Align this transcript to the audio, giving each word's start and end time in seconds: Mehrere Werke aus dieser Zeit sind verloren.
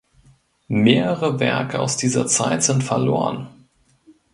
Mehrere 0.67 1.39
Werke 1.39 1.79
aus 1.79 1.95
dieser 1.95 2.25
Zeit 2.25 2.63
sind 2.63 2.83
verloren. 2.83 3.45